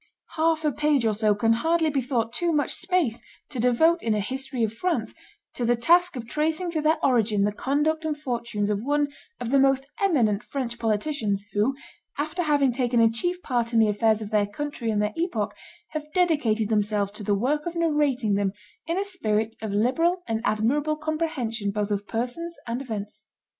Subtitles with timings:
[0.35, 4.15] Half a page or so can hardly be thought too much space to devote in
[4.15, 5.13] a History of France
[5.53, 9.09] to the task of tracing to their origin the conduct and fortunes of one
[9.39, 11.75] of the most eminent French politicians, who,
[12.17, 15.53] after having taken a chief part in the affairs of their country and their epoch,
[15.89, 18.53] have dedicated themselves to the work of narrating them
[18.87, 23.27] in a spirit of liberal and admirable comprehension both of persons and events.